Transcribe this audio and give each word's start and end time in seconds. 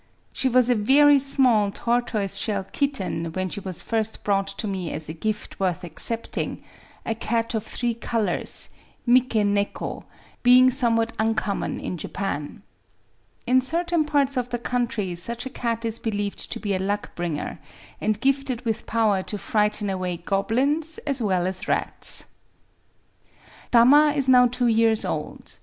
She 0.33 0.49
was 0.49 0.67
a 0.71 0.73
very 0.73 1.19
small 1.19 1.69
tortoise 1.69 2.37
shell 2.37 2.63
kitten 2.63 3.21
219 3.21 3.21
Digitized 3.21 3.29
byVnOOQlC 3.29 3.37
220 3.37 3.37
PATHOLOGICAL 3.37 3.39
when 3.43 3.49
she 3.49 3.59
was 3.59 3.81
first 3.83 4.23
brought 4.23 4.47
to 4.47 4.67
me 4.67 4.91
as 4.91 5.09
a 5.09 5.13
gift 5.13 5.59
worth 5.59 5.83
accepting,— 5.83 6.63
a 7.05 7.13
cat 7.13 7.53
of 7.53 7.63
three 7.63 7.93
colours 7.93 8.69
{miki 9.05 9.43
neko) 9.43 10.05
being 10.41 10.71
somewhat 10.71 11.13
uncommon 11.19 11.79
in 11.79 11.97
Japan. 11.99 12.63
In 13.45 13.61
certain 13.61 14.03
parts 14.03 14.37
of 14.37 14.49
the 14.49 14.57
country 14.57 15.13
such 15.13 15.45
a 15.45 15.51
cat 15.51 15.85
is 15.85 15.99
believed 15.99 16.51
to 16.51 16.59
be 16.59 16.73
a 16.73 16.79
luck 16.79 17.13
bringer, 17.13 17.59
and 18.01 18.19
gifted 18.19 18.65
with 18.65 18.87
power 18.87 19.21
to 19.21 19.37
frighten 19.37 19.87
away 19.87 20.17
goblins 20.17 20.97
as 21.05 21.21
well 21.21 21.45
as 21.45 21.67
rats. 21.67 22.25
Tama 23.69 24.13
is 24.15 24.27
now 24.27 24.47
two 24.47 24.65
years 24.65 25.05
old. 25.05 25.59